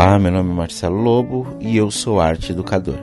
Olá, 0.00 0.16
meu 0.16 0.30
nome 0.30 0.52
é 0.52 0.54
Marcelo 0.54 0.94
Lobo 0.94 1.56
e 1.58 1.76
eu 1.76 1.90
sou 1.90 2.20
arte 2.20 2.52
educador. 2.52 3.00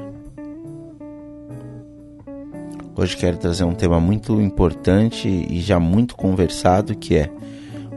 Hoje 2.95 3.17
quero 3.17 3.35
trazer 3.35 3.65
um 3.65 3.75
tema 3.75 3.99
muito 3.99 4.39
importante 4.39 5.27
e 5.27 5.59
já 5.59 5.77
muito 5.77 6.15
conversado 6.15 6.95
que 6.95 7.17
é 7.17 7.29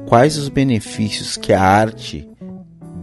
quais 0.05 0.37
os 0.37 0.48
benefícios 0.48 1.37
que 1.37 1.52
a 1.52 1.62
arte 1.62 2.29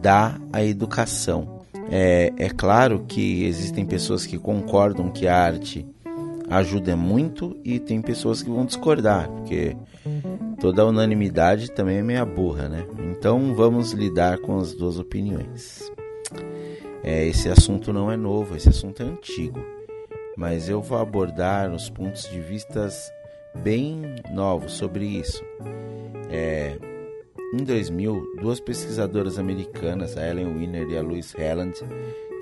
dá 0.01 0.37
à 0.51 0.61
educação. 0.61 1.61
É, 1.89 2.33
é 2.37 2.49
claro 2.49 3.05
que 3.07 3.45
existem 3.45 3.85
pessoas 3.85 4.25
que 4.25 4.37
concordam 4.37 5.09
que 5.09 5.29
a 5.29 5.45
arte 5.45 5.87
ajuda 6.49 6.97
muito 6.97 7.55
e 7.63 7.79
tem 7.79 8.01
pessoas 8.01 8.41
que 8.41 8.49
vão 8.49 8.65
discordar, 8.65 9.29
porque 9.29 9.77
toda 10.59 10.85
unanimidade 10.85 11.71
também 11.71 11.99
é 11.99 12.03
meia 12.03 12.25
burra, 12.25 12.67
né? 12.67 12.85
Então 13.17 13.55
vamos 13.55 13.93
lidar 13.93 14.39
com 14.39 14.59
as 14.59 14.73
duas 14.73 14.99
opiniões. 14.99 15.91
É, 17.01 17.25
esse 17.25 17.49
assunto 17.49 17.93
não 17.93 18.11
é 18.11 18.17
novo, 18.17 18.55
esse 18.55 18.69
assunto 18.69 19.01
é 19.01 19.05
antigo, 19.05 19.59
mas 20.37 20.67
eu 20.67 20.81
vou 20.81 20.97
abordar 20.97 21.73
os 21.73 21.89
pontos 21.89 22.29
de 22.29 22.39
vistas 22.41 23.11
bem 23.63 24.01
novos 24.33 24.73
sobre 24.73 25.05
isso. 25.05 25.41
É, 26.29 26.77
em 27.53 27.63
2000, 27.63 28.35
duas 28.41 28.59
pesquisadoras 28.59 29.39
americanas, 29.39 30.17
a 30.17 30.27
Ellen 30.27 30.57
Wiener 30.57 30.89
e 30.89 30.97
a 30.97 31.01
Louise 31.01 31.39
Helland, 31.39 31.73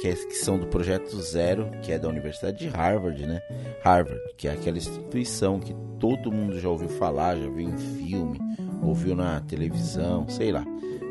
que, 0.01 0.07
é, 0.07 0.15
que, 0.15 0.35
são 0.35 0.57
do 0.57 0.65
Projeto 0.67 1.21
Zero, 1.21 1.69
que 1.83 1.91
é 1.91 1.99
da 1.99 2.09
Universidade 2.09 2.57
de 2.57 2.67
Harvard, 2.67 3.25
né? 3.25 3.41
Harvard, 3.83 4.19
que 4.37 4.47
é 4.47 4.53
aquela 4.53 4.77
instituição 4.77 5.59
que 5.59 5.75
todo 5.99 6.31
mundo 6.31 6.59
já 6.59 6.67
ouviu 6.67 6.89
falar, 6.89 7.37
já 7.37 7.47
viu 7.47 7.69
em 7.69 7.77
filme, 7.77 8.39
ouviu 8.83 9.15
na 9.15 9.39
televisão, 9.41 10.27
sei 10.27 10.51
lá, 10.51 10.65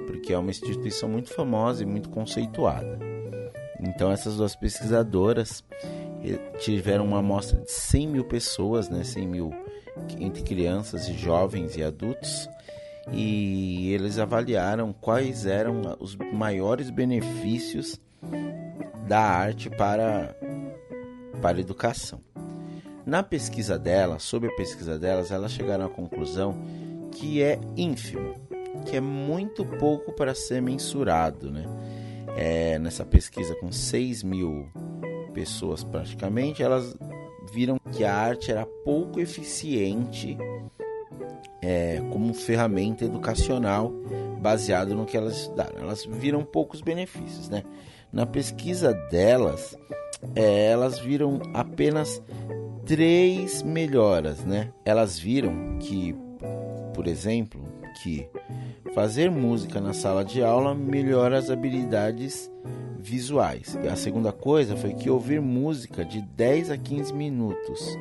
porque 0.06 0.32
é 0.32 0.38
uma 0.38 0.50
instituição 0.50 1.08
muito 1.08 1.32
famosa 1.34 1.82
e 1.82 1.86
muito 1.86 2.08
conceituada. 2.10 2.98
Então 3.80 4.10
essas 4.10 4.36
duas 4.36 4.54
pesquisadoras 4.54 5.64
eh, 6.24 6.38
tiveram 6.58 7.04
uma 7.04 7.18
amostra 7.18 7.58
de 7.60 7.70
100 7.70 8.08
mil 8.08 8.24
pessoas, 8.24 8.88
né? 8.88 9.02
100 9.02 9.26
mil 9.26 9.52
entre 10.18 10.42
crianças 10.42 11.08
e 11.08 11.12
jovens 11.12 11.76
e 11.76 11.82
adultos, 11.82 12.48
e 13.12 13.92
eles 13.92 14.18
avaliaram 14.18 14.92
quais 14.92 15.44
eram 15.44 15.96
os 15.98 16.16
maiores 16.16 16.88
benefícios 16.88 18.00
da 19.06 19.20
arte 19.20 19.68
para, 19.68 20.34
para 21.40 21.58
a 21.58 21.60
educação. 21.60 22.20
Na 23.04 23.22
pesquisa 23.22 23.78
dela, 23.78 24.18
sobre 24.20 24.48
a 24.48 24.56
pesquisa 24.56 24.98
delas, 24.98 25.32
elas 25.32 25.52
chegaram 25.52 25.86
à 25.86 25.88
conclusão 25.88 26.54
que 27.12 27.42
é 27.42 27.60
ínfimo, 27.76 28.34
que 28.86 28.96
é 28.96 29.00
muito 29.00 29.64
pouco 29.64 30.12
para 30.12 30.34
ser 30.34 30.60
mensurado. 30.60 31.50
Né? 31.50 31.64
É, 32.36 32.78
nessa 32.78 33.04
pesquisa 33.04 33.54
com 33.56 33.70
6 33.70 34.22
mil 34.22 34.68
pessoas 35.32 35.84
praticamente, 35.84 36.62
elas 36.62 36.96
viram 37.52 37.78
que 37.90 38.04
a 38.04 38.14
arte 38.14 38.50
era 38.50 38.66
pouco 38.84 39.20
eficiente 39.20 40.36
é, 41.60 42.02
como 42.10 42.34
ferramenta 42.34 43.04
educacional 43.04 43.92
baseado 44.40 44.94
no 44.94 45.06
que 45.06 45.16
elas 45.16 45.36
estudaram. 45.42 45.80
Elas 45.80 46.04
viram 46.04 46.44
poucos 46.44 46.80
benefícios, 46.80 47.48
né? 47.48 47.62
Na 48.12 48.26
pesquisa 48.26 48.92
delas, 49.10 49.78
é, 50.34 50.66
elas 50.66 50.98
viram 50.98 51.40
apenas 51.54 52.22
três 52.84 53.62
melhoras, 53.62 54.44
né? 54.44 54.70
Elas 54.84 55.18
viram 55.18 55.78
que, 55.78 56.14
por 56.94 57.06
exemplo, 57.06 57.62
que 58.02 58.28
fazer 58.94 59.30
música 59.30 59.80
na 59.80 59.92
sala 59.92 60.24
de 60.24 60.42
aula 60.42 60.74
melhora 60.74 61.38
as 61.38 61.50
habilidades 61.50 62.50
visuais. 62.98 63.78
E 63.82 63.88
a 63.88 63.96
segunda 63.96 64.32
coisa 64.32 64.76
foi 64.76 64.94
que 64.94 65.10
ouvir 65.10 65.40
música 65.40 66.04
de 66.04 66.20
10 66.22 66.70
a 66.70 66.76
15 66.76 67.12
minutos, 67.12 67.98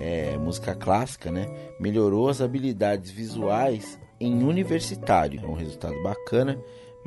é, 0.00 0.36
música 0.38 0.74
clássica, 0.74 1.30
né, 1.30 1.46
melhorou 1.80 2.28
as 2.28 2.40
habilidades 2.40 3.10
visuais 3.10 3.98
em 4.20 4.42
universitário. 4.42 5.40
É 5.42 5.46
um 5.46 5.54
resultado 5.54 6.00
bacana 6.02 6.58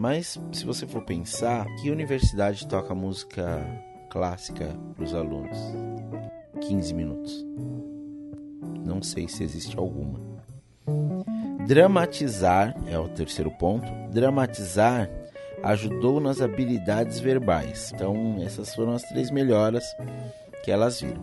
mas 0.01 0.39
se 0.51 0.65
você 0.65 0.87
for 0.87 1.03
pensar, 1.03 1.65
que 1.75 1.91
universidade 1.91 2.67
toca 2.67 2.95
música 2.95 3.63
clássica 4.09 4.75
para 4.95 5.03
os 5.03 5.13
alunos? 5.13 5.57
15 6.59 6.93
minutos. 6.95 7.45
Não 8.83 8.99
sei 9.01 9.27
se 9.27 9.43
existe 9.43 9.77
alguma. 9.77 10.30
Dramatizar 11.67 12.75
é 12.87 12.97
o 12.97 13.07
terceiro 13.07 13.51
ponto. 13.51 13.91
Dramatizar 14.11 15.09
ajudou 15.63 16.19
nas 16.19 16.41
habilidades 16.41 17.19
verbais. 17.19 17.91
Então, 17.93 18.41
essas 18.43 18.73
foram 18.73 18.93
as 18.93 19.03
três 19.03 19.31
melhoras 19.31 19.83
que 20.63 20.71
elas 20.71 21.01
viram. 21.01 21.21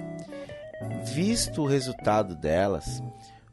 Visto 1.05 1.63
o 1.63 1.67
resultado 1.67 2.35
delas, 2.37 3.03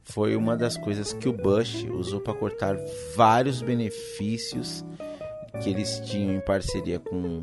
foi 0.04 0.36
uma 0.36 0.56
das 0.56 0.78
coisas 0.78 1.14
que 1.14 1.28
o 1.28 1.34
Bush 1.34 1.84
usou 1.92 2.22
para 2.22 2.34
cortar 2.34 2.78
vários 3.16 3.62
benefícios 3.62 4.86
que 5.62 5.70
eles 5.70 6.00
tinham 6.06 6.36
em 6.36 6.40
parceria 6.40 7.00
com, 7.00 7.42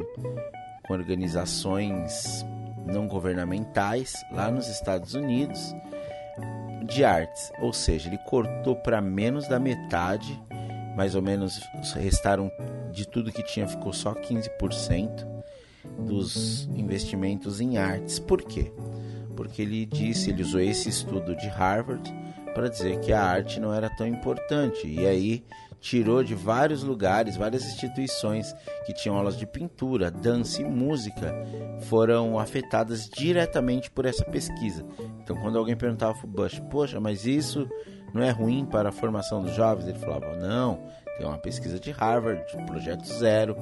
com 0.87 0.93
organizações 0.93 2.45
não 2.87 3.09
governamentais 3.09 4.15
lá 4.31 4.51
nos 4.51 4.69
Estados 4.69 5.15
Unidos 5.15 5.75
de 6.83 7.05
artes, 7.05 7.53
ou 7.61 7.73
seja, 7.73 8.09
ele 8.09 8.19
cortou 8.19 8.77
para 8.77 9.01
menos 9.01 9.49
da 9.49 9.59
metade, 9.59 10.41
mais 10.97 11.15
ou 11.15 11.23
menos 11.23 11.61
restaram 11.95 12.51
de 12.93 13.07
tudo 13.09 13.33
que 13.33 13.43
tinha 13.43 13.67
ficou 13.67 13.93
só 13.93 14.15
15% 14.15 15.27
dos 15.99 16.69
investimentos 16.75 17.61
em 17.61 17.79
artes. 17.79 18.19
Por 18.19 18.43
quê? 18.43 18.73
Porque 19.37 19.63
ele 19.63 19.87
disse, 19.87 20.31
ele 20.31 20.43
usou 20.43 20.61
esse 20.61 20.89
estudo 20.89 21.35
de 21.35 21.49
Harvard 21.49 22.13
para 22.55 22.69
dizer 22.69 23.01
que 23.01 23.13
a 23.13 23.23
arte 23.23 23.59
não 23.59 23.73
era 23.73 23.89
tão 23.97 24.07
importante. 24.07 24.87
E 24.87 25.07
aí 25.07 25.45
tirou 25.83 26.23
de 26.23 26.35
vários 26.35 26.85
lugares, 26.85 27.37
várias 27.37 27.67
instituições 27.67 28.55
que 28.87 28.95
tinham 28.95 29.17
aulas 29.17 29.37
de 29.37 29.45
pintura, 29.45 30.11
dança 30.11 30.63
e 30.63 30.65
música 30.65 31.35
foram 31.81 32.39
afetadas 32.39 33.09
diretamente 33.09 33.91
por 33.91 34.07
essa 34.07 34.25
pesquisa. 34.25 34.87
Então, 35.21 35.37
quando 35.37 35.59
alguém 35.59 35.77
perguntava 35.77 36.15
para 36.15 36.27
o 36.27 36.31
Bush, 36.31 36.63
poxa, 36.71 37.01
mas 37.01 37.27
isso 37.27 37.69
não 38.15 38.23
é 38.23 38.31
ruim 38.31 38.65
para 38.65 38.91
a 38.91 38.93
formação 38.93 39.43
dos 39.43 39.55
jovens? 39.55 39.89
Ele 39.89 39.99
falava, 39.99 40.37
não, 40.37 40.81
tem 41.19 41.27
uma 41.27 41.39
pesquisa 41.39 41.81
de 41.81 41.91
Harvard, 41.91 42.45
Projeto 42.65 43.05
Zero. 43.05 43.57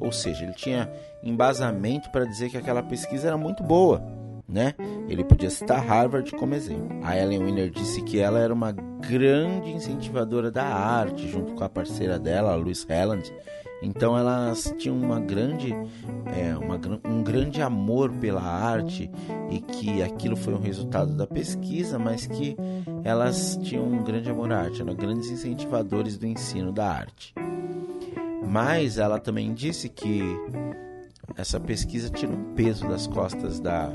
Ou 0.00 0.10
seja, 0.10 0.44
ele 0.44 0.54
tinha 0.54 0.90
embasamento 1.22 2.10
para 2.10 2.24
dizer 2.24 2.48
que 2.48 2.56
aquela 2.56 2.82
pesquisa 2.82 3.28
era 3.28 3.36
muito 3.36 3.62
boa 3.62 4.02
né? 4.48 4.74
Ele 5.08 5.24
podia 5.24 5.50
citar 5.50 5.84
Harvard 5.84 6.30
como 6.32 6.54
exemplo. 6.54 7.00
A 7.02 7.16
Ellen 7.16 7.42
Wiener 7.42 7.70
disse 7.70 8.00
que 8.02 8.20
ela 8.20 8.38
era 8.38 8.54
uma 8.54 8.72
grande 9.08 9.70
incentivadora 9.70 10.50
da 10.50 10.64
arte, 10.64 11.28
junto 11.28 11.54
com 11.54 11.64
a 11.64 11.68
parceira 11.68 12.18
dela, 12.18 12.52
a 12.52 12.56
Louise 12.56 12.86
Helland. 12.88 13.32
Então 13.82 14.16
elas 14.16 14.74
tinham 14.78 14.96
uma 14.96 15.20
grande, 15.20 15.74
é, 16.34 16.56
uma, 16.56 16.80
um 17.04 17.22
grande 17.22 17.60
amor 17.60 18.10
pela 18.10 18.42
arte 18.42 19.10
e 19.50 19.60
que 19.60 20.02
aquilo 20.02 20.34
foi 20.34 20.54
um 20.54 20.60
resultado 20.60 21.12
da 21.14 21.26
pesquisa, 21.26 21.98
mas 21.98 22.26
que 22.26 22.56
elas 23.04 23.58
tinham 23.62 23.84
um 23.84 24.02
grande 24.02 24.30
amor 24.30 24.50
à 24.50 24.62
arte, 24.62 24.80
eram 24.80 24.94
grandes 24.94 25.30
incentivadores 25.30 26.16
do 26.16 26.26
ensino 26.26 26.72
da 26.72 26.88
arte. 26.88 27.34
Mas 28.48 28.96
ela 28.96 29.18
também 29.18 29.52
disse 29.52 29.88
que 29.88 30.22
essa 31.36 31.60
pesquisa 31.60 32.08
tira 32.08 32.32
um 32.32 32.54
peso 32.54 32.88
das 32.88 33.06
costas 33.06 33.60
da, 33.60 33.90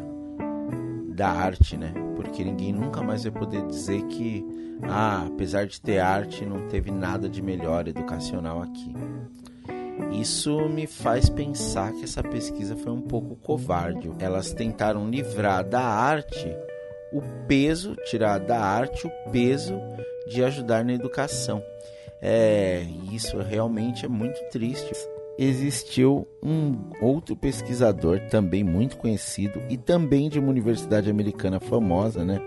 da 1.16 1.30
arte, 1.30 1.76
né? 1.76 1.94
Porque 2.16 2.44
ninguém 2.44 2.72
nunca 2.72 3.02
mais 3.02 3.24
vai 3.24 3.32
poder 3.32 3.66
dizer 3.66 4.04
que, 4.04 4.46
ah, 4.84 5.26
apesar 5.28 5.66
de 5.66 5.80
ter 5.80 6.00
arte, 6.00 6.46
não 6.46 6.68
teve 6.68 6.92
nada 6.92 7.30
de 7.30 7.42
melhor 7.42 7.88
educacional 7.88 8.62
aqui. 8.62 8.94
Isso 10.12 10.68
me 10.68 10.88
faz 10.88 11.30
pensar 11.30 11.94
que 11.94 12.04
essa 12.04 12.24
pesquisa 12.24 12.76
foi 12.76 12.92
um 12.92 13.02
pouco 13.02 13.36
covarde. 13.36 14.12
Elas 14.20 14.52
tentaram 14.54 15.10
livrar 15.10 15.64
da 15.64 15.82
arte 15.82 16.54
o 17.14 17.22
peso, 17.48 17.96
tirar 18.10 18.40
da 18.40 18.60
arte 18.60 19.08
o 19.08 19.32
peso 19.32 19.80
de 20.28 20.44
ajudar 20.44 20.84
na 20.84 20.94
educação. 20.94 21.64
É, 22.22 22.86
isso 23.12 23.38
realmente 23.40 24.06
é 24.06 24.10
muito 24.10 24.40
triste 24.50 24.92
existiu 25.38 26.28
um 26.44 26.78
outro 27.02 27.36
pesquisador 27.36 28.20
também 28.30 28.64
muito 28.64 28.98
conhecido 28.98 29.62
e 29.70 29.78
também 29.78 30.30
de 30.30 30.40
uma 30.40 30.50
universidade 30.50 31.10
americana 31.10 31.60
famosa, 31.60 32.24
né, 32.24 32.40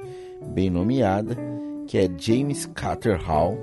bem 0.52 0.70
nomeada, 0.70 1.36
que 1.86 1.98
é 1.98 2.08
James 2.18 2.66
Carter 2.66 3.20
Hall. 3.20 3.58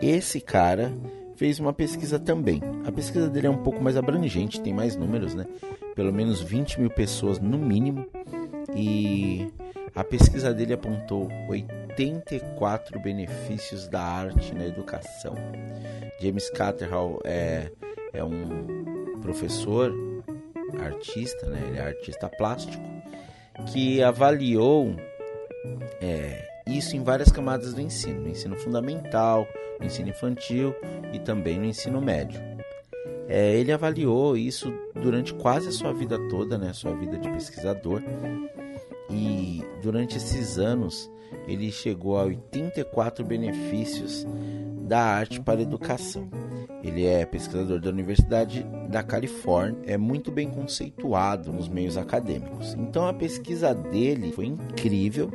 Esse 0.00 0.40
cara 0.40 0.92
fez 1.36 1.58
uma 1.58 1.72
pesquisa 1.72 2.18
também. 2.18 2.60
A 2.86 2.92
pesquisa 2.92 3.28
dele 3.28 3.46
é 3.46 3.50
um 3.50 3.62
pouco 3.62 3.82
mais 3.82 3.96
abrangente, 3.96 4.60
tem 4.60 4.72
mais 4.72 4.96
números, 4.96 5.34
né? 5.34 5.46
Pelo 5.94 6.12
menos 6.12 6.40
20 6.40 6.80
mil 6.80 6.90
pessoas 6.90 7.38
no 7.38 7.58
mínimo. 7.58 8.06
E 8.74 9.52
a 9.94 10.02
pesquisa 10.02 10.52
dele 10.54 10.72
apontou 10.72 11.28
84 11.48 12.98
benefícios 13.00 13.88
da 13.88 14.02
arte 14.02 14.54
na 14.54 14.66
educação. 14.66 15.34
James 16.20 16.50
Hall 16.90 17.20
é 17.24 17.70
é 18.12 18.22
um 18.22 19.18
professor, 19.20 19.92
artista, 20.78 21.46
né? 21.46 21.62
Ele 21.66 21.78
é 21.78 21.82
artista 21.82 22.28
plástico, 22.28 22.82
que 23.72 24.02
avaliou 24.02 24.94
é, 26.00 26.51
isso 26.66 26.96
em 26.96 27.02
várias 27.02 27.30
camadas 27.30 27.74
do 27.74 27.80
ensino, 27.80 28.20
no 28.20 28.28
ensino 28.28 28.56
fundamental, 28.56 29.46
no 29.78 29.86
ensino 29.86 30.10
infantil 30.10 30.74
e 31.12 31.18
também 31.18 31.58
no 31.58 31.64
ensino 31.64 32.00
médio. 32.00 32.40
É, 33.28 33.54
ele 33.56 33.72
avaliou 33.72 34.36
isso 34.36 34.72
durante 34.94 35.32
quase 35.34 35.68
a 35.68 35.72
sua 35.72 35.92
vida 35.92 36.18
toda, 36.28 36.58
né, 36.58 36.72
sua 36.72 36.94
vida 36.94 37.18
de 37.18 37.30
pesquisador, 37.30 38.02
e 39.10 39.62
durante 39.82 40.16
esses 40.16 40.58
anos 40.58 41.10
ele 41.46 41.70
chegou 41.72 42.18
a 42.18 42.24
84 42.24 43.24
benefícios 43.24 44.26
da 44.82 45.00
arte 45.00 45.40
para 45.40 45.60
a 45.60 45.62
educação. 45.62 46.28
Ele 46.82 47.06
é 47.06 47.24
pesquisador 47.24 47.80
da 47.80 47.90
Universidade 47.90 48.66
da 48.88 49.02
Califórnia, 49.02 49.80
é 49.86 49.96
muito 49.96 50.30
bem 50.30 50.50
conceituado 50.50 51.52
nos 51.52 51.68
meios 51.68 51.96
acadêmicos. 51.96 52.74
Então 52.74 53.06
a 53.06 53.14
pesquisa 53.14 53.74
dele 53.74 54.32
foi 54.32 54.46
incrível 54.46 55.30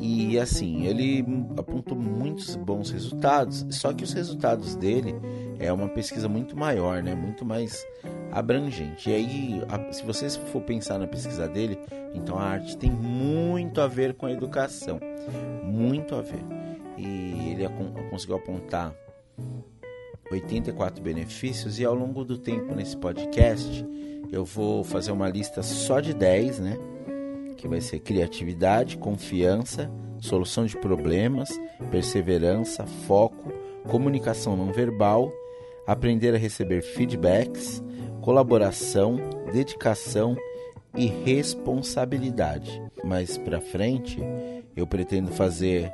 e 0.00 0.38
assim, 0.38 0.86
ele 0.86 1.24
apontou 1.56 1.98
muitos 1.98 2.54
bons 2.56 2.90
resultados, 2.90 3.66
só 3.70 3.92
que 3.92 4.04
os 4.04 4.12
resultados 4.12 4.76
dele 4.76 5.14
é 5.58 5.72
uma 5.72 5.88
pesquisa 5.88 6.28
muito 6.28 6.56
maior, 6.56 7.02
né? 7.02 7.14
Muito 7.14 7.44
mais 7.44 7.84
abrangente. 8.30 9.10
E 9.10 9.14
aí, 9.14 9.62
se 9.90 10.04
você 10.04 10.28
for 10.30 10.62
pensar 10.62 10.98
na 10.98 11.06
pesquisa 11.06 11.48
dele, 11.48 11.78
então 12.14 12.38
a 12.38 12.44
arte 12.44 12.76
tem 12.76 12.90
muito 12.90 13.80
a 13.80 13.88
ver 13.88 14.14
com 14.14 14.26
a 14.26 14.32
educação, 14.32 15.00
muito 15.64 16.14
a 16.14 16.22
ver. 16.22 16.44
E 16.96 17.50
ele 17.50 17.68
conseguiu 18.10 18.36
apontar 18.36 18.94
84 20.30 21.02
benefícios 21.02 21.78
e 21.78 21.84
ao 21.84 21.94
longo 21.94 22.24
do 22.24 22.38
tempo 22.38 22.74
nesse 22.74 22.96
podcast 22.96 23.84
eu 24.30 24.44
vou 24.44 24.84
fazer 24.84 25.10
uma 25.10 25.28
lista 25.28 25.62
só 25.62 26.00
de 26.00 26.12
10, 26.12 26.58
né? 26.60 26.78
Que 27.58 27.68
vai 27.68 27.82
ser 27.82 27.98
criatividade, 27.98 28.96
confiança, 28.96 29.90
solução 30.18 30.64
de 30.64 30.76
problemas, 30.78 31.50
perseverança, 31.90 32.86
foco, 33.06 33.52
comunicação 33.86 34.56
não 34.56 34.72
verbal, 34.72 35.30
aprender 35.86 36.34
a 36.34 36.38
receber 36.38 36.80
feedbacks, 36.80 37.82
colaboração, 38.22 39.16
dedicação 39.52 40.36
e 40.96 41.06
responsabilidade. 41.06 42.82
Mais 43.04 43.36
para 43.36 43.60
frente, 43.60 44.18
eu 44.76 44.86
pretendo 44.86 45.30
fazer 45.32 45.90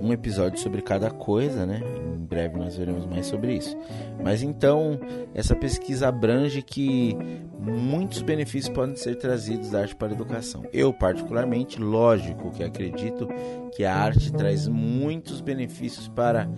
um 0.00 0.12
episódio 0.12 0.58
sobre 0.58 0.82
cada 0.82 1.10
coisa, 1.10 1.66
né? 1.66 1.82
Em 2.14 2.24
breve 2.24 2.56
nós 2.56 2.76
veremos 2.76 3.06
mais 3.06 3.26
sobre 3.26 3.56
isso. 3.56 3.76
Mas 4.22 4.42
então, 4.42 4.98
essa 5.34 5.54
pesquisa 5.54 6.08
abrange 6.08 6.62
que 6.62 7.16
muitos 7.58 8.22
benefícios 8.22 8.72
podem 8.72 8.96
ser 8.96 9.16
trazidos 9.16 9.70
da 9.70 9.80
arte 9.80 9.94
para 9.94 10.08
a 10.08 10.12
educação. 10.12 10.64
Eu, 10.72 10.92
particularmente, 10.92 11.80
lógico 11.80 12.50
que 12.50 12.64
acredito 12.64 13.28
que 13.74 13.84
a 13.84 13.94
arte 13.94 14.32
traz 14.32 14.66
muitos 14.66 15.40
benefícios 15.40 16.08
para 16.08 16.48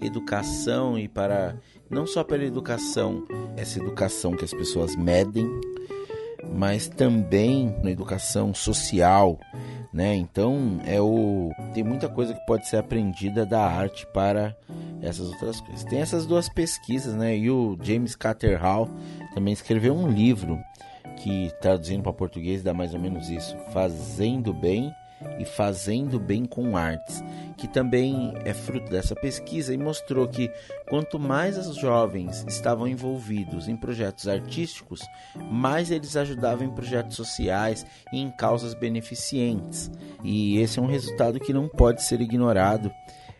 a 0.00 0.04
educação 0.04 0.98
e 0.98 1.06
para 1.08 1.56
não 1.88 2.06
só 2.06 2.22
para 2.22 2.42
a 2.42 2.46
educação, 2.46 3.24
essa 3.56 3.78
educação 3.78 4.36
que 4.36 4.44
as 4.44 4.54
pessoas 4.54 4.94
medem, 4.96 5.48
mas 6.54 6.88
também 6.88 7.74
na 7.82 7.90
educação 7.90 8.54
social, 8.54 9.38
né? 9.92 10.14
Então 10.14 10.80
é 10.84 11.00
o 11.00 11.50
tem 11.74 11.82
muita 11.82 12.08
coisa 12.08 12.34
que 12.34 12.46
pode 12.46 12.68
ser 12.68 12.76
aprendida 12.76 13.44
da 13.44 13.62
arte 13.62 14.06
para 14.06 14.56
essas 15.02 15.28
outras 15.28 15.60
coisas. 15.60 15.84
Tem 15.84 16.00
essas 16.00 16.26
duas 16.26 16.48
pesquisas, 16.48 17.14
né? 17.14 17.36
E 17.36 17.50
o 17.50 17.76
James 17.82 18.14
Catterhall 18.14 18.88
também 19.34 19.52
escreveu 19.52 19.94
um 19.94 20.08
livro 20.08 20.58
que 21.16 21.50
traduzindo 21.60 22.02
para 22.02 22.12
português 22.12 22.62
dá 22.62 22.72
mais 22.72 22.94
ou 22.94 23.00
menos 23.00 23.28
isso, 23.28 23.56
Fazendo 23.72 24.54
Bem 24.54 24.92
e 25.38 25.44
Fazendo 25.44 26.18
Bem 26.18 26.44
com 26.44 26.76
Artes, 26.76 27.22
que 27.56 27.68
também 27.68 28.32
é 28.44 28.54
fruto 28.54 28.90
dessa 28.90 29.14
pesquisa 29.14 29.72
e 29.74 29.78
mostrou 29.78 30.26
que 30.26 30.50
quanto 30.88 31.18
mais 31.18 31.58
os 31.58 31.76
jovens 31.76 32.44
estavam 32.48 32.88
envolvidos 32.88 33.68
em 33.68 33.76
projetos 33.76 34.28
artísticos, 34.28 35.00
mais 35.50 35.90
eles 35.90 36.16
ajudavam 36.16 36.66
em 36.66 36.70
projetos 36.70 37.16
sociais 37.16 37.86
e 38.12 38.18
em 38.18 38.30
causas 38.30 38.74
beneficentes. 38.74 39.90
E 40.24 40.58
esse 40.58 40.78
é 40.78 40.82
um 40.82 40.86
resultado 40.86 41.38
que 41.38 41.52
não 41.52 41.68
pode 41.68 42.02
ser 42.02 42.20
ignorado. 42.20 42.90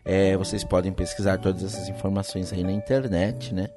É, 0.03 0.35
vocês 0.35 0.63
podem 0.63 0.91
pesquisar 0.91 1.37
todas 1.37 1.63
essas 1.63 1.89
informações 1.89 2.51
aí 2.51 2.63
na 2.63 2.71
internet, 2.71 3.53
né? 3.53 3.69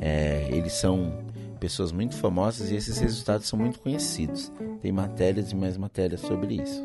É, 0.00 0.48
eles 0.50 0.72
são 0.72 1.25
pessoas 1.66 1.90
muito 1.90 2.14
famosas 2.14 2.70
e 2.70 2.76
esses 2.76 2.96
resultados 2.98 3.48
são 3.48 3.58
muito 3.58 3.80
conhecidos. 3.80 4.52
Tem 4.80 4.92
matérias 4.92 5.50
e 5.50 5.56
mais 5.56 5.76
matérias 5.76 6.20
sobre 6.20 6.62
isso. 6.62 6.80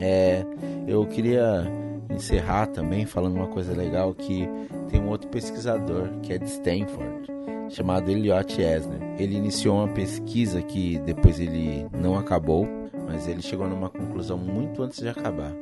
É, 0.00 0.42
eu 0.88 1.04
queria 1.04 1.70
encerrar 2.08 2.68
também 2.68 3.04
falando 3.04 3.36
uma 3.36 3.48
coisa 3.48 3.74
legal 3.74 4.14
que 4.14 4.48
tem 4.88 5.02
um 5.02 5.10
outro 5.10 5.28
pesquisador 5.28 6.08
que 6.22 6.32
é 6.32 6.38
de 6.38 6.46
Stanford 6.46 7.26
chamado 7.68 8.10
Elliot 8.10 8.58
Esner. 8.58 9.00
Ele 9.18 9.36
iniciou 9.36 9.84
uma 9.84 9.88
pesquisa 9.92 10.62
que 10.62 10.98
depois 11.00 11.38
ele 11.38 11.86
não 11.92 12.16
acabou, 12.16 12.66
mas 13.06 13.28
ele 13.28 13.42
chegou 13.42 13.68
numa 13.68 13.90
conclusão 13.90 14.38
muito 14.38 14.82
antes 14.82 14.98
de 14.98 15.10
acabar. 15.10 15.52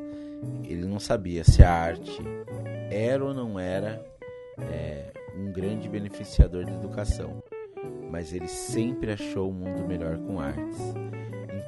Ele 0.62 0.87
não 0.87 1.01
sabia 1.01 1.43
se 1.43 1.65
a 1.65 1.73
arte 1.73 2.23
era 2.89 3.25
ou 3.25 3.35
não 3.35 3.59
era 3.59 4.05
é, 4.71 5.11
um 5.37 5.51
grande 5.51 5.89
beneficiador 5.89 6.65
da 6.65 6.73
educação, 6.73 7.43
mas 8.11 8.33
ele 8.33 8.49
sempre 8.49 9.12
achou 9.12 9.51
o 9.51 9.53
mundo 9.53 9.87
melhor 9.87 10.19
com 10.19 10.41
artes. 10.41 10.95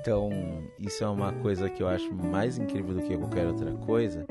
Então, 0.01 0.31
isso 0.79 1.03
é 1.03 1.09
uma 1.09 1.33
coisa 1.33 1.69
que 1.69 1.83
eu 1.83 1.89
acho 1.89 2.15
mais 2.15 2.59
incrível 2.59 2.95
do 2.95 3.03
que 3.03 3.17
qualquer 3.17 3.47
outra 3.47 3.73
coisa, 3.73 4.25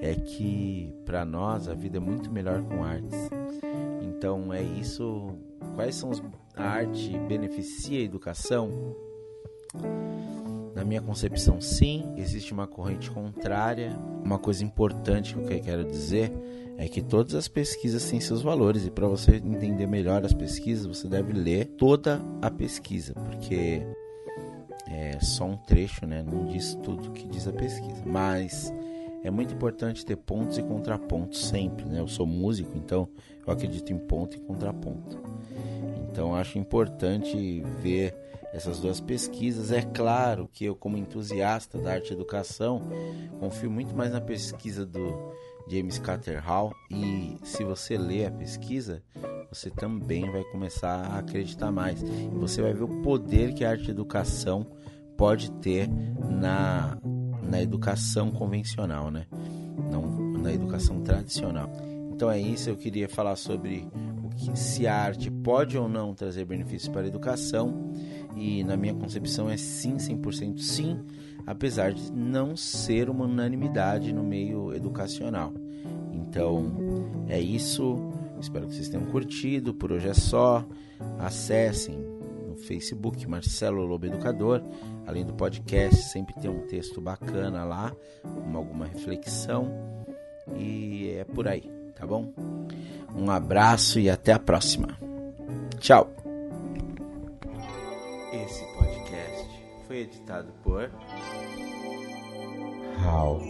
é 0.00 0.14
que 0.14 0.92
para 1.04 1.24
nós 1.24 1.68
a 1.68 1.74
vida 1.74 1.98
é 1.98 2.00
muito 2.00 2.30
melhor 2.30 2.62
com 2.62 2.82
artes. 2.82 3.30
Então, 4.02 4.52
é 4.52 4.62
isso. 4.62 5.36
Quais 5.74 5.94
são 5.94 6.10
os 6.10 6.22
a 6.56 6.64
arte 6.64 7.18
beneficia 7.28 8.00
a 8.00 8.02
educação? 8.02 8.94
Na 10.74 10.84
minha 10.84 11.02
concepção, 11.02 11.60
sim, 11.60 12.04
existe 12.16 12.52
uma 12.52 12.66
corrente 12.66 13.10
contrária. 13.10 13.96
Uma 14.24 14.38
coisa 14.38 14.64
importante 14.64 15.34
que 15.34 15.52
eu 15.52 15.60
quero 15.60 15.84
dizer 15.84 16.32
é 16.78 16.88
que 16.88 17.02
todas 17.02 17.34
as 17.34 17.48
pesquisas 17.48 18.08
têm 18.08 18.20
seus 18.20 18.42
valores 18.42 18.86
e 18.86 18.90
para 18.90 19.06
você 19.06 19.36
entender 19.36 19.86
melhor 19.86 20.24
as 20.24 20.32
pesquisas, 20.32 20.86
você 20.86 21.06
deve 21.06 21.32
ler 21.32 21.66
toda 21.76 22.20
a 22.40 22.50
pesquisa, 22.50 23.12
porque 23.14 23.82
é 24.88 25.18
só 25.20 25.44
um 25.44 25.56
trecho, 25.56 26.06
né? 26.06 26.22
Não 26.22 26.46
diz 26.46 26.74
tudo 26.82 27.10
que 27.10 27.26
diz 27.28 27.46
a 27.46 27.52
pesquisa, 27.52 28.02
mas 28.06 28.72
é 29.22 29.30
muito 29.30 29.54
importante 29.54 30.04
ter 30.04 30.16
pontos 30.16 30.58
e 30.58 30.62
contrapontos 30.62 31.46
sempre, 31.46 31.84
né? 31.84 32.00
Eu 32.00 32.08
sou 32.08 32.26
músico, 32.26 32.76
então 32.76 33.08
eu 33.46 33.52
acredito 33.52 33.92
em 33.92 33.98
ponto 33.98 34.36
e 34.36 34.40
contraponto. 34.40 35.18
Então 36.10 36.34
acho 36.34 36.58
importante 36.58 37.62
ver 37.80 38.14
essas 38.52 38.78
duas 38.78 39.00
pesquisas. 39.00 39.72
É 39.72 39.82
claro 39.82 40.48
que 40.52 40.64
eu, 40.64 40.76
como 40.76 40.96
entusiasta 40.96 41.78
da 41.78 41.92
arte 41.92 42.10
e 42.10 42.12
educação, 42.12 42.82
confio 43.40 43.70
muito 43.70 43.94
mais 43.96 44.12
na 44.12 44.20
pesquisa 44.20 44.84
do 44.84 45.32
James 45.68 45.98
Catterhall 45.98 46.74
e 46.90 47.36
se 47.44 47.64
você 47.64 47.96
ler 47.96 48.26
a 48.26 48.30
pesquisa, 48.30 49.02
você 49.50 49.70
também 49.70 50.30
vai 50.30 50.44
começar 50.44 51.06
a 51.06 51.18
acreditar 51.18 51.70
mais. 51.70 52.02
E 52.02 52.28
você 52.34 52.60
vai 52.60 52.74
ver 52.74 52.84
o 52.84 53.02
poder 53.02 53.54
que 53.54 53.64
a 53.64 53.70
arte 53.70 53.88
e 53.88 53.90
educação 53.90 54.66
pode 55.16 55.50
ter 55.52 55.88
na, 55.88 56.98
na 57.52 57.60
educação 57.60 58.30
convencional, 58.30 59.10
né? 59.10 59.26
Não 59.90 60.32
na 60.40 60.50
educação 60.54 61.02
tradicional. 61.02 61.70
Então 62.10 62.30
é 62.30 62.40
isso, 62.40 62.70
eu 62.70 62.76
queria 62.76 63.10
falar 63.10 63.36
sobre 63.36 63.86
o 64.24 64.30
que 64.30 64.58
se 64.58 64.86
a 64.86 64.96
arte 64.96 65.30
pode 65.30 65.76
ou 65.76 65.86
não 65.86 66.14
trazer 66.14 66.46
benefícios 66.46 66.88
para 66.88 67.02
a 67.02 67.06
educação 67.06 67.92
e 68.34 68.64
na 68.64 68.74
minha 68.74 68.94
concepção 68.94 69.50
é 69.50 69.58
sim, 69.58 69.96
100% 69.96 70.60
sim, 70.60 70.98
apesar 71.46 71.92
de 71.92 72.10
não 72.10 72.56
ser 72.56 73.10
uma 73.10 73.26
unanimidade 73.26 74.14
no 74.14 74.24
meio 74.24 74.72
educacional. 74.72 75.52
Então 76.10 76.72
é 77.28 77.38
isso. 77.38 77.98
Espero 78.40 78.66
que 78.66 78.74
vocês 78.74 78.88
tenham 78.88 79.04
curtido. 79.04 79.74
Por 79.74 79.92
hoje 79.92 80.08
é 80.08 80.14
só. 80.14 80.66
Acessem 81.18 82.11
Facebook 82.62 83.26
Marcelo 83.26 83.84
Lobo 83.84 84.06
Educador. 84.06 84.62
Além 85.06 85.24
do 85.24 85.34
podcast, 85.34 86.02
sempre 86.10 86.34
tem 86.40 86.50
um 86.50 86.66
texto 86.66 87.00
bacana 87.00 87.64
lá, 87.64 87.92
com 88.22 88.56
alguma 88.56 88.86
reflexão. 88.86 89.70
E 90.56 91.10
é 91.10 91.24
por 91.24 91.46
aí, 91.46 91.68
tá 91.94 92.06
bom? 92.06 92.32
Um 93.14 93.30
abraço 93.30 94.00
e 94.00 94.08
até 94.08 94.32
a 94.32 94.38
próxima. 94.38 94.98
Tchau. 95.78 96.10
Esse 98.32 98.64
podcast 98.74 99.48
foi 99.86 99.98
editado 99.98 100.52
por 100.62 100.90
How 103.04 103.40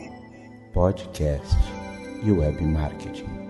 Podcast 0.72 1.54
e 2.24 2.32
Web 2.32 2.62
Marketing. 2.62 3.41